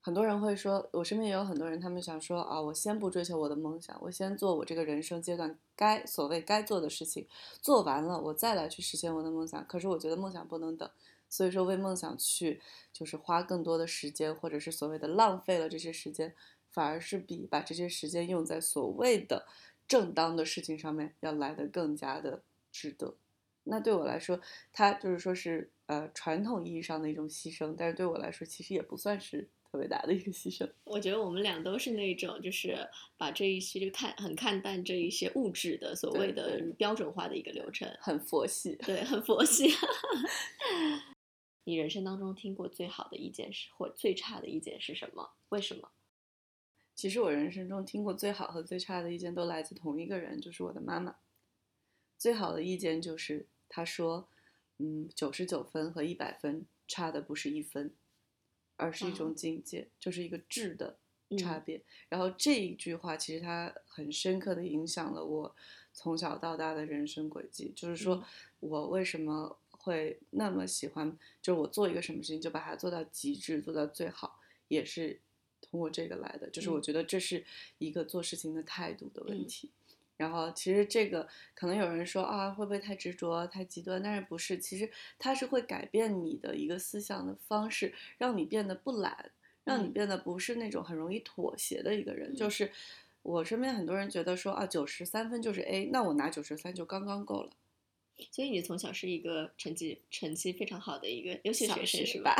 [0.00, 7.26] 很多人会说，我身边也有很多人，他们想说啊，我先不追求我的梦想，我先做我这个人生阶段该所谓该做的事情，
[7.60, 9.64] 做完了我再来去实现我的梦想。
[9.66, 10.88] 可是我觉得梦想不能等。
[11.28, 12.60] 所以说，为梦想去
[12.92, 16.34] 就是花更多的时间，或者是所谓的浪费了这些时间，
[16.70, 19.46] 反而是比把这些时间用在所谓的
[19.88, 23.16] 正当的事情上面要来的更加的值得。
[23.64, 24.40] 那对我来说，
[24.72, 30.68] 它就是说是呃传统意义上的一种牺牲，但是对我来说，其实也不算是特别大的一个牺牲。
[30.82, 32.76] 我觉得我们俩都是那种，就是
[33.16, 39.68] 把这一些就看很看淡这一些物质的所谓的标准化的一个流程，很佛系，对，很佛系。
[41.64, 45.34] 你人生当中听过最好的一件事，或最差的一件是什么？
[45.50, 45.88] 为什么？
[46.96, 51.14] 其实我人生中听过最好和最差的意见都来自同一个人，就是我的妈妈。
[52.22, 54.28] 最好的意见就是他说
[54.78, 57.92] ：“嗯，九十九分和一百分差的不是一分，
[58.76, 60.96] 而是一种境界，就是一个质的
[61.36, 65.56] 差别。”然后这一句话其实它很深刻的影响了我
[65.92, 67.72] 从小到大的人生轨迹。
[67.74, 68.24] 就是说
[68.60, 75.18] 我为什么会那么喜欢，就是我做一个什么事情就把它做到极致，做到最好，也是。
[75.60, 77.42] 通过这个来的，就是我觉得这是
[77.78, 79.70] 一个做事情的态度的问题。
[80.18, 84.00] 然后其实这个可能有人说啊，会不会太执着、太极端？
[84.00, 89.32] 但是不是，其实它是会改变你的一个思想的方式，让你变得不懒，
[89.64, 92.36] 让你变得不是那种很容易妥协的一个人。
[92.36, 92.70] 就是
[93.22, 97.50] 我身边很多人觉得说啊，九十三分就是 A，那我拿九十三就刚刚够了。
[98.30, 102.36] 所以你从小是一个成绩成绩非常好的一个优秀学生，是吧？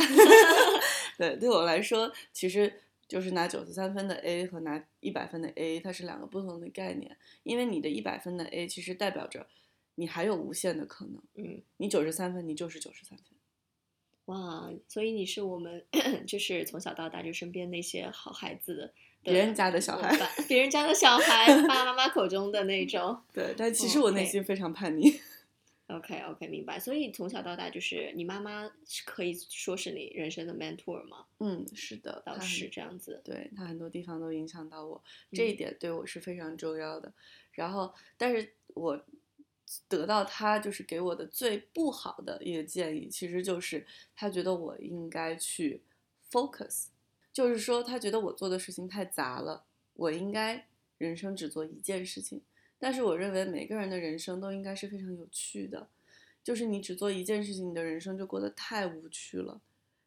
[1.18, 2.72] 对，对我来说，其实。
[3.12, 7.14] 就是拿九十三分的 A 和拿一百分的 A，它是两个不同的概念。
[7.42, 9.46] 因为你的一百分的 A 其实代表着
[9.96, 11.22] 你还有无限的可能。
[11.34, 13.26] 嗯，你九十三分，你就是九十三分。
[14.24, 15.84] 哇，所以你是我们
[16.26, 23.20] 就是从小到大就身边那些好孩子的别人家的小孩，别人家的小孩， 爸爸妈妈口中的那种。
[23.34, 25.20] 对，但其实我内心非常叛逆。
[25.96, 26.78] OK OK，明白。
[26.78, 31.26] 所以从小到大，就是你妈妈是可以说是你人生的 mentor 吗？
[31.38, 33.20] 嗯，是的，导师这样子。
[33.24, 35.02] 对他很多地方都影响到我，
[35.32, 37.12] 这一点对我是非常重要的。
[37.52, 39.04] 然后，但是我
[39.88, 45.82] 得到他就是给我的最不好的一个建议，其实就是他觉得我应该去
[46.30, 46.86] focus，
[47.32, 50.66] 就是说他觉得我做的事情太杂了，我应该
[50.98, 52.40] 人生只做一件事情。
[52.82, 55.86] 但是我认为每个人的人生都应该是非常有趣的，
[56.42, 59.60] 就是你只做一件事情，你的人生就过得太无趣了。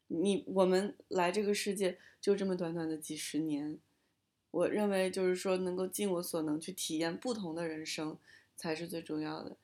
[0.08, 3.78] 你我们来这个世界就这么短短的几十年，
[4.50, 8.18] 我认为就是说能够尽我所能去体验不同的人生
[8.54, 9.56] 才是最重要的。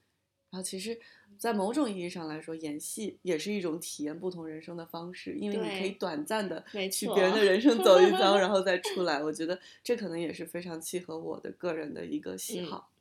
[0.49, 0.99] 然后其实，
[1.37, 9.23] 在某种意义上来说，演戏也是一种体验不同人生的方式，因为你可以短暂的去别人的人生走一遭， 然后再出来。
[9.23, 12.91] 我觉得这可能也是非常契合我的个人的一个喜好。
[12.91, 12.92] 嗯，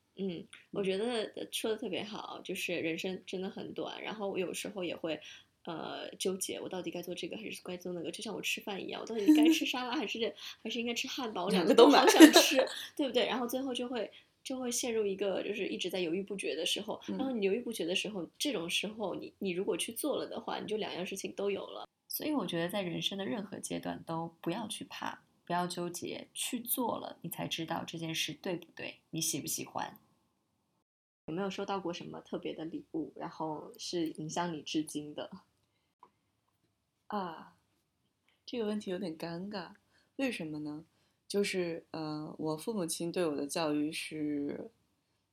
[0.72, 5.20] 我觉得说的特别好，就是人生真的很短，然后我有时候也会，
[5.66, 12.58] 呃，纠结我到底该做这个还是该做那个，就像我吃饭一样，我到底该吃沙拉还是还是应该吃汉堡，两个都好想 吃，
[12.96, 13.26] 对不对？
[13.26, 14.12] 然后最后就会
[14.44, 21.88] 就会陷入一个就是一直在犹豫不决的时候，然后你犹豫不决的时候，这种时候你你如果去做了的话，你就两样事情都有了。
[22.08, 25.24] 所以我觉得在人生的任何阶段都不要去怕。
[25.44, 29.98] 不要纠结，去做了，你才知道这件事对不对，你喜不喜欢？
[31.26, 35.30] 有没有收到过什么特别的礼物，然后是影响你至今的？
[37.08, 37.58] 啊，
[38.46, 39.74] 这个问题有点尴尬，
[40.16, 40.86] 为什么呢？
[41.28, 44.72] 就是呃，我父母亲对我的教育是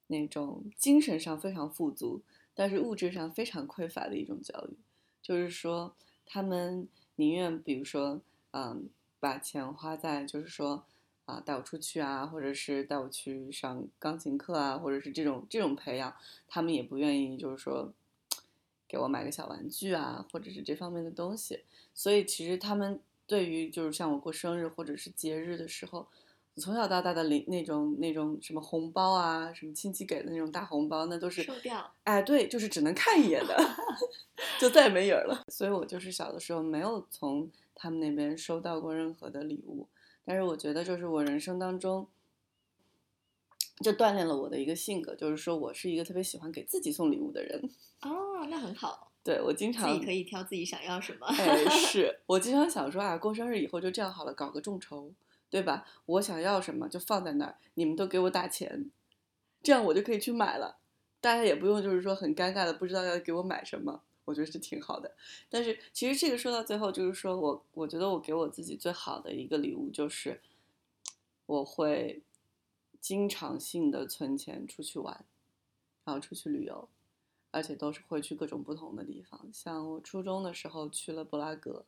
[0.09, 2.23] 那种精神上非常富足，
[2.55, 4.77] 但是物质上非常匮乏的一种教育，
[5.23, 5.95] 就是说
[6.25, 8.89] 他们宁愿比如说嗯。
[9.21, 10.85] 把钱花在就是说，
[11.25, 16.15] 啊，带我出去啊，或者是带我去上钢琴课啊，或者是这种这种培养，
[16.47, 17.93] 他们也不愿意就是说，
[18.87, 21.65] 给我买个小玩具啊，或者是这方面的东西。
[21.93, 26.07] 所以其实他们对于就是像我过生日或者是节日的时候，
[26.57, 31.93] 从小到大的零那种那种什么红包啊，什么亲戚给的那种大红包，那都是收掉。
[32.05, 33.57] 哎，对，就是只能看一眼的，
[34.59, 35.43] 就再也没影儿了。
[35.49, 37.51] 所以我就是小的时候没有从。
[37.79, 39.89] 他们那边收到过任何的礼物，
[40.25, 42.09] 但是我觉得就是我人生当中，
[43.81, 47.71] 就锻炼了我的一个性格，就是说我是一个特别喜欢给自己送礼物的人。
[48.03, 49.13] 哦，那很好。
[49.25, 51.27] 对我经常自己可以挑自己想要什么。
[51.27, 55.13] 哎，是我经常想说啊，过生日以后就这样好了，搞个众筹，
[55.51, 55.85] 对吧？
[56.07, 58.91] 我想要什么就放在那儿，你们都给我打钱，
[59.63, 60.79] 这样我就可以去买了，
[61.21, 64.03] 大家也不用就是说很尴尬的不知道要给我买什么。
[64.29, 65.11] 我觉得是挺好的，
[65.49, 70.39] 但是其实这个说到最后，就是说我我觉得我给我自己最好的一个礼物就是，
[71.47, 72.21] 我会
[73.01, 75.25] 经常性的存钱出去玩，
[76.05, 76.87] 然后出去旅游，
[77.51, 79.49] 而且都是会去各种不同的地方。
[79.51, 81.87] 像我初中的时候去了布拉格，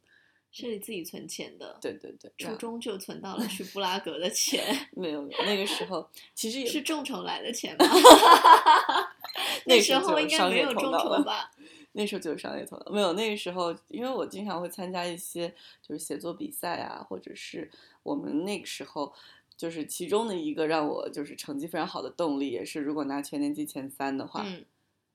[0.51, 1.77] 是你自己存钱的？
[1.79, 4.89] 对对对，初中就存到了去布 拉格的钱？
[4.93, 7.85] 没有，那个时候 其实也是众筹来的钱吧？
[9.67, 10.91] 那时候应该没有众？
[10.91, 11.51] 筹吧？
[11.93, 17.71] 那时候就有商业头脑，没有那个时候，因为我经常会参加一些就是写作比赛啊，或者是
[18.03, 19.13] 我们那个时候
[19.57, 24.65] 就是其中的一个让我就是成绩非常好的动力，也是如果拿全年级前三的话，嗯，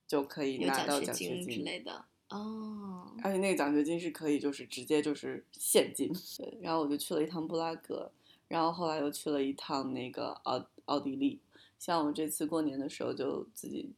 [0.07, 2.05] 就可以拿到奖学金之类的。
[2.29, 8.11] 哦，而且那个奖学金是可以就是直接就是现金，对，然后我就去了一趟布拉格，
[8.47, 11.39] 然后后来又去了一趟那个奥奥地利，
[11.77, 13.93] 像我这次过年的时候就自己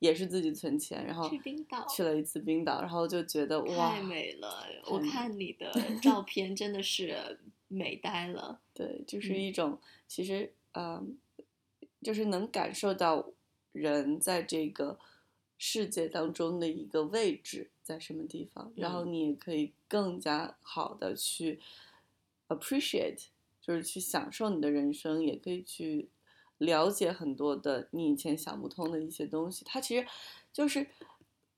[0.00, 4.64] 也是自己存钱，然后去冰岛去了一次冰岛，然后就觉得哇太，美了！
[4.86, 8.60] 我看你的照 片真的是美呆了。
[8.72, 11.18] 对，就是嗯一种其实嗯，
[12.02, 13.30] 就是能感受到
[13.72, 14.98] 人在这个
[15.56, 21.58] 世界当中的一个位置在什么地方，然后嗯你也可以更加好的去
[22.46, 23.24] appreciate，
[23.60, 26.08] 就是去享受你的人生，也可以去
[26.58, 29.64] 了解很多的你以前想不通的一些东西。
[29.64, 30.06] 它其实
[30.52, 30.86] 就是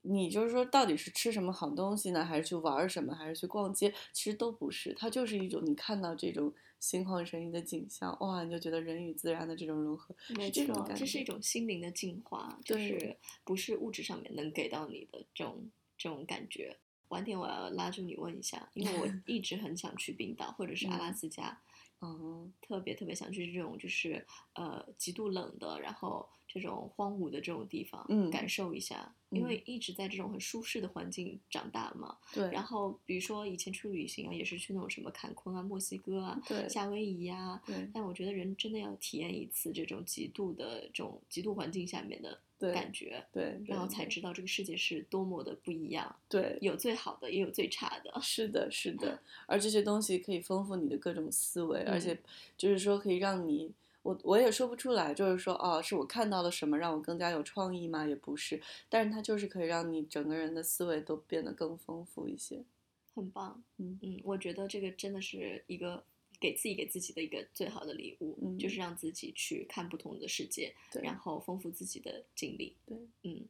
[0.02, 12.88] 你就是说到底是吃什么好东西呢，还是去玩什么，还是去逛街，其实都不是，它就是一种你看到这种心旷神怡的景象，哇，你就觉得人与自然的这种融合，没是这种，感觉这是一种心灵的净化，就对。
[12.98, 16.78] 是不是物质上面能给到你的这种这种感觉。
[17.08, 21.60] 晚点我要拉住你问一下，因为我 一直很想去冰岛或者是阿拉嗯斯加，
[22.02, 28.30] 嗯，特别特别想去这种就是呃极度冷的，然后这种荒芜的这种地方，嗯。
[28.30, 29.14] 感受一下。
[29.30, 36.68] 因为一直在这种很舒适的环境长大嘛，对，然后比如说以前去旅行啊，也是去那种什么坎昆啊、墨西哥啊、对。
[36.68, 37.88] 夏威夷啊，对。
[37.94, 42.40] 但我觉得人真的要体验一次这种极度的这种极度环境下面的对
[42.73, 48.20] 感觉，对，然后才知道这个世界是多么的不一样，对，有最好的，也有最差的。
[48.20, 52.18] 是的，是的， 而这些东西可以丰富你的各种思维，而嗯且
[52.57, 58.07] 就是说可以让你，我我也说不出来，就是说哦，是我看到了什么让我更加有创意吗？
[58.07, 62.62] 也不是，但是它就是可以让你整个人的思维都变得更丰富一些。
[63.12, 66.03] 很棒，嗯嗯，我觉得这个真的是一个
[66.40, 72.76] 给自己给自己的一个最好的礼物，嗯就是让自己去看不同的世界，对然后丰富自己的经历。
[72.87, 73.46] 对，嗯。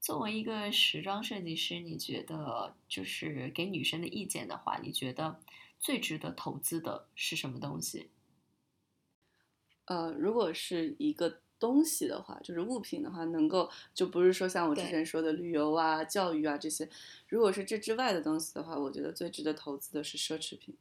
[0.00, 5.40] 作为一个时装设计师，你觉得就是给女生的意见的话，你觉得
[5.78, 8.08] 最值得投资的是什么东西？
[9.84, 16.88] 呃，如果是一个东西的话，就是物品的话，能够就不是说像我之前说的旅游啊、教育啊这些，
[17.28, 20.74] 如果是这之外的东西的话，我觉得最值得投资的是奢侈品。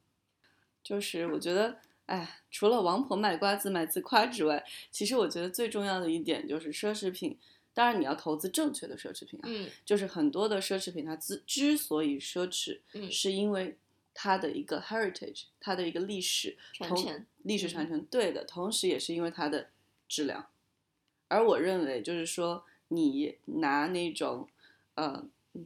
[0.89, 7.37] 就是我觉得，哎，除了王婆卖瓜自卖自夸之外，其实我觉得最重要的一点就是奢侈品。
[7.75, 13.77] 当然，你要投资正确的奢侈品啊，嗯就是很多的奢侈品，它之之所以奢侈，嗯是因为
[14.15, 19.69] 它的一个 heritage，它的一个历史同传承嗯历史传承对的，同时也是因为它的
[20.07, 20.47] 质量。
[21.27, 24.49] 而我认为，就是说，你拿那种，
[24.95, 25.23] 呃，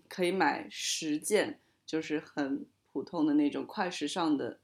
[0.10, 4.60] 可以买十件，就是很普通的那种快时尚的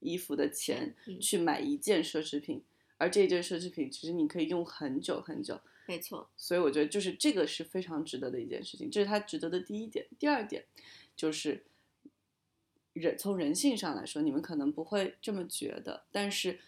[0.00, 2.62] 衣服的钱，嗯去买一件奢侈品，
[2.96, 5.60] 而这件奢侈品其实你可以用很久很久。
[5.86, 10.06] 没错，所以我觉得就是这个是非常值得的一件事情，这是它值得的第一点。
[10.18, 10.66] 第二点
[11.16, 11.64] 就是
[12.92, 16.58] 人从人性上来说，你们可能不会这么觉得，但是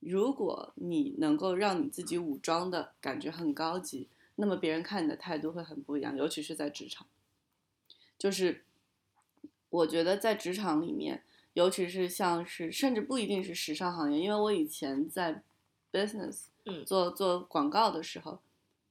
[0.00, 7.06] 如果你能够让你自己武装的感觉很高级，那么别人看你的态度会很不一样，尤其是在职场。
[8.18, 8.64] 就是
[9.70, 11.22] 我觉得在职场里面，
[11.58, 15.42] 尤其是像是甚至不一定是时尚行业，因为我以前在
[15.90, 18.38] business 嗯做做广告的时候，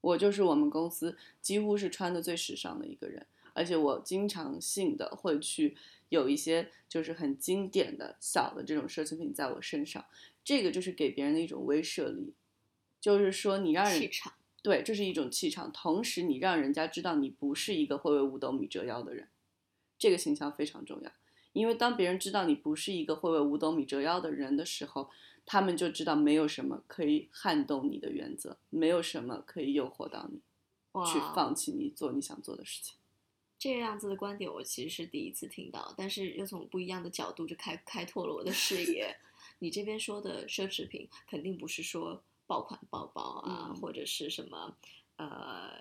[0.02, 5.78] 我就是我们公司几乎是穿的最时尚的一个人，而且我经常性的会去
[6.10, 10.06] 有一些就是很经典的小的这种奢侈品在我身上，
[10.44, 12.34] 这个就是给别人的一种威慑力，
[13.00, 19.30] 就是说你让人气场，对，这是一种气场，同时你让人家知道你不是一个会为五斗米折腰的人，
[19.98, 21.10] 这个形象非常重要。
[21.58, 25.10] 因为当别人知道你不是一个会为五斗米折腰的人的时候，
[25.46, 30.40] 他们就知道没有什么可以撼动你的原则，没有什么可以诱惑到你
[31.06, 32.96] 去，放弃你做你想做的事情。
[33.58, 39.18] 这样子的观点，我其实是第一次听到，但是又从不一样的角度就开开拓了我的视野。
[39.60, 44.76] 你这边说的奢侈品，肯定不是说爆款包包啊，嗯或者是什么
[45.16, 45.72] 呃，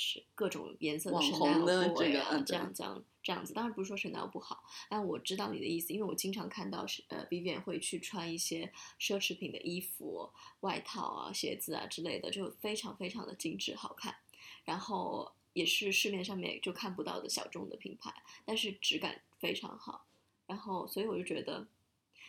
[0.00, 3.52] 是各种颜色的网 Chanel 红的这这样这样这样子。
[3.52, 14.16] 当然不是说 Chanel 不好，但我知道你的意思，因为我经常看到是呃 Vivian 会去穿一些奢侈品的衣服、外套啊、鞋子啊之类的，就非常非常的精致好看。
[14.64, 18.10] 然后也是市面上面就看不到的小众的品牌，
[18.46, 20.06] 但是质感非常好。
[20.46, 21.66] 然后，所以我就觉得，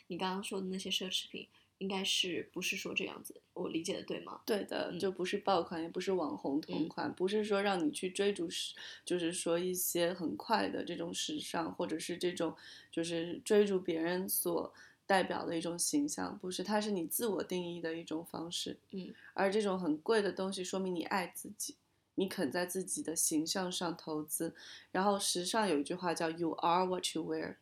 [0.07, 1.47] 你刚刚说的那些奢侈品，
[1.81, 3.41] 应该是不是说这样子？
[3.53, 4.39] 我理解的对吗？
[4.45, 12.55] 对的，嗯就不是爆款，也不是网红同嗯款，不是说让你去追逐时，就是说一些很快的这种时尚，或者是这种
[12.91, 14.71] 就是追逐别人所
[15.07, 18.77] 代表的一种形象，不是，它是你自我定义的一种方式。
[18.91, 21.75] 嗯，而这种很贵的东西，说明你爱自己，
[22.13, 24.53] 你肯在自己的形象上投资。
[24.91, 27.55] 然后时尚有一句话叫 “You are what you wear”，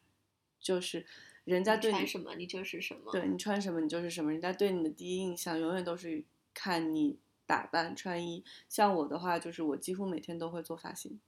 [0.60, 1.06] 就是
[1.50, 3.12] 人家你对你穿什么，你就是什么。
[3.12, 4.32] 对你穿什么，你就是什么。
[4.32, 6.24] 人家对你的第一印象永远都是
[6.54, 8.44] 看你打扮穿衣。
[8.68, 11.20] 像我的话，就是我几乎每天都会做发型，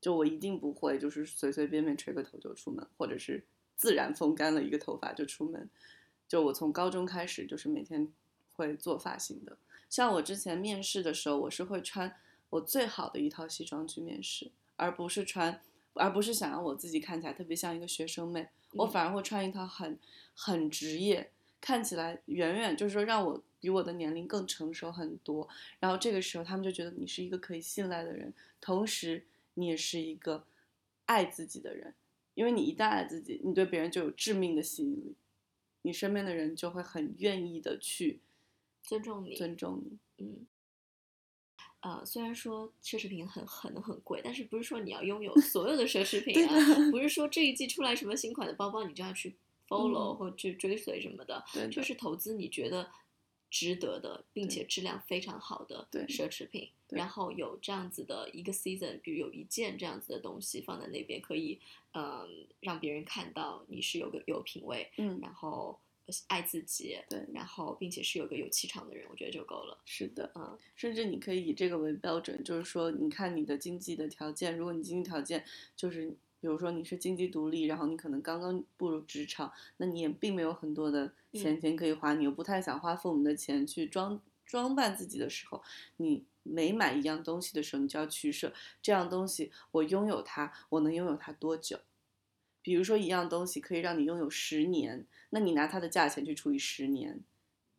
[0.00, 3.44] 就我一定不会就是随随便便吹个头就出门，或者是
[3.76, 5.70] 自然风干了一个头发就出门。
[6.28, 8.12] 就我从高中开始就是每天
[8.52, 9.56] 会做发型的。
[9.88, 12.14] 像我之前面试的时候，我是会穿
[12.50, 15.60] 我最好的一套西装去面试，而不是穿，
[15.94, 18.50] 而不是想让我自己看起来特别像一个学生妹。
[18.72, 19.98] 我嗯反而会穿一套很
[20.34, 25.48] 很职业，看起来远远就是说让我比我的年龄更成熟很多。
[25.78, 30.44] 然后这个时候他们就觉得你是一个可以信赖的人，同时你也是一个
[31.06, 31.94] 爱自己的人，
[32.34, 35.14] 因为你一旦爱自己，你对别人就有致命的吸引力，
[35.82, 38.20] 你身边的人就会很愿意的去
[38.82, 39.34] 尊重你。
[39.34, 39.98] 尊重你。
[40.24, 40.46] 嗯。
[41.80, 46.90] 呃，虽然说奢侈品很很很贵，但是不是说你要拥有 所有的奢侈品啊？
[46.90, 49.34] 不是说这一季出来什么新款的包包，你就要去
[49.68, 51.42] follow 嗯或去追随什么的。
[51.52, 52.90] 对的就是投资你觉得
[53.50, 61.58] 值得的，并且质量非常好的奢侈品，然后有这样子的一个 season，比如有一件这样子的东西放在那边，可以
[61.94, 65.80] 嗯让别人看到你是有个有品味，嗯，然后
[66.28, 69.78] 爱自己，对然后并且是有个有气场的人，我觉得就够了。
[69.84, 75.44] 是的，嗯，甚至你可以以这个为标准，就是说，你看你的经济的条件，如果你经济条件
[75.76, 76.08] 就是，
[76.40, 85.62] 比如说你是经济独立，然后你可能刚刚步入职场，那你也并没有很多的闲钱可以花，你又不太想花父母的钱去装装扮自己的时候，
[85.98, 91.78] 你每买一样东西的时候，你就要取舍，这样东西我拥有它，我能拥有它多久？
[92.62, 97.20] 比如说一样东西可以让你拥有十年，那你拿它的价钱去除以十年，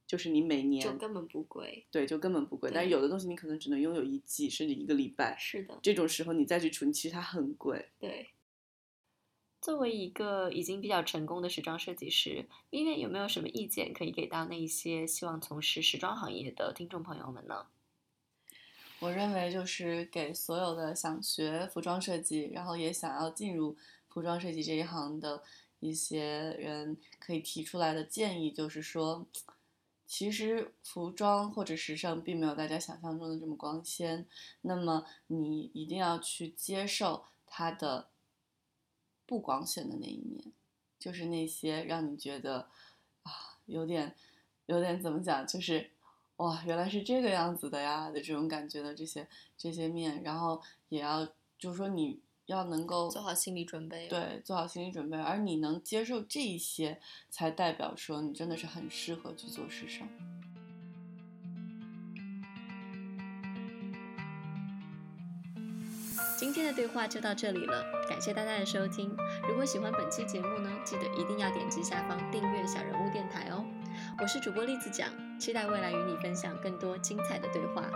[0.08, 1.86] 就是你每年就根本不贵。
[1.92, 2.72] 对，就根本不贵。
[2.74, 5.38] 但是有的东西你可能只能拥有一季，甚至一个礼拜。
[5.38, 7.90] 是的，这种时候你再去存，其实它很贵。
[8.00, 8.32] 对。
[9.62, 17.68] 作为一个已经比较成功的时装设计师，Vivian 有没有什么意见可以给到那一些希望从事时装行业的听众朋友们呢？
[19.02, 23.78] 我认为就是给所有的想学服装设计，然后也想要进入
[24.12, 25.42] 服装设计这一行的
[25.80, 29.26] 一些人，可以提出来的建议就是说，
[30.06, 34.28] 其实服装或者时尚并没有大家想象中的这么光鲜。
[34.62, 38.10] 那么你一定要去接受它的
[39.26, 40.52] 不光鲜的那一面，
[41.00, 42.68] 就是那些让你觉得
[43.24, 44.16] 啊有点
[44.66, 45.92] 有点怎么讲，就是。
[46.38, 50.60] 哇，原来是这个样子的呀的这种感觉的这些这些面，然后
[50.90, 51.24] 也要
[51.60, 60.08] 就是说你要能够做好心理准备。，对做好心理准备，而你能接受这一些，才代表说你真的是很适合去做时尚。
[66.38, 69.16] 今天的对话就到这里了，感谢大家的收听。
[69.48, 73.64] 如果喜欢本期节目呢，记得一定要点击下方订阅小人物电台哦。
[74.20, 75.08] 我是主播栗子讲，
[75.40, 77.88] 期待未来与你分享更多精彩的对话。